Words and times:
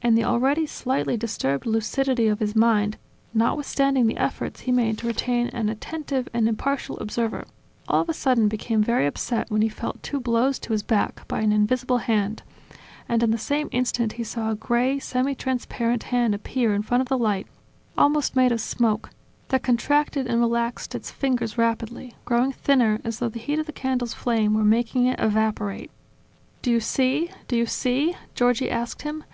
And 0.00 0.16
the 0.16 0.24
already 0.24 0.64
slightly 0.64 1.18
disturbed 1.18 1.66
lucidity 1.66 2.26
of 2.26 2.38
his 2.38 2.56
mind, 2.56 2.96
notwithstanding 3.34 4.06
the 4.06 4.16
efforts 4.16 4.60
he 4.60 4.72
made 4.72 4.96
to 4.96 5.06
remain 5.06 5.48
an 5.48 5.68
attentive 5.68 6.26
and 6.32 6.48
impartial 6.48 6.98
observer, 7.00 7.44
all 7.86 8.00
of 8.00 8.08
a 8.08 8.14
sudden 8.14 8.48
became 8.48 8.82
very 8.82 9.04
upset 9.06 9.50
when 9.50 9.60
he 9.60 9.68
felt 9.68 10.02
two 10.02 10.20
blows 10.20 10.58
to 10.60 10.72
his 10.72 10.82
back 10.82 11.28
by 11.28 11.42
an 11.42 11.52
invisible 11.52 11.98
hand, 11.98 12.42
and 13.10 13.22
in 13.22 13.30
the 13.30 13.36
same 13.36 13.68
instant 13.70 14.14
he 14.14 14.24
saw 14.24 14.48
a 14.50 14.54
gray, 14.54 14.98
semi 14.98 15.34
transparent 15.34 16.04
hand 16.04 16.34
appear 16.34 16.72
in 16.72 16.80
front 16.80 17.02
of 17.02 17.10
the 17.10 17.18
light, 17.18 17.46
almost 17.98 18.34
made 18.34 18.52
of 18.52 18.62
smoke, 18.62 19.10
that 19.48 19.62
contracted 19.62 20.26
and 20.26 20.40
relaxed 20.40 20.94
its 20.94 21.10
fingers 21.10 21.58
rapidly, 21.58 22.14
growing 22.24 22.52
thinner 22.52 23.02
as 23.04 23.18
though 23.18 23.28
the 23.28 23.38
heat 23.38 23.58
of 23.58 23.66
the 23.66 23.72
candle's 23.72 24.14
flame 24.14 24.54
were 24.54 24.64
making 24.64 25.04
it 25.04 25.20
evaporate. 25.20 25.90
"Do 26.62 26.70
you 26.70 26.80
see? 26.80 27.30
Do 27.48 27.54
you 27.54 27.66
see?" 27.66 28.14
Giorgi 28.34 28.70
asked 28.70 29.02
him. 29.02 29.24